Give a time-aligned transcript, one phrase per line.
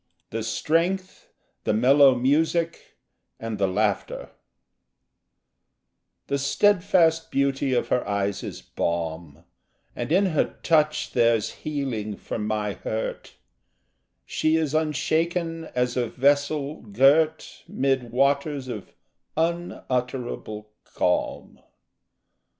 [0.31, 1.29] The strength,
[1.63, 2.97] the mellow music,
[3.39, 4.31] and the laughter
[6.25, 9.43] The steadfast beauty of her eyes is balm,
[9.95, 13.35] And in her touch there's healing for my hurt;
[14.25, 18.95] She is unshaken as a vessel girt Mid waters of
[19.37, 21.59] unutterable calm.